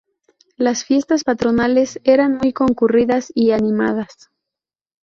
[0.57, 4.31] Las fiestas patronales eran muy concurridas y animadas.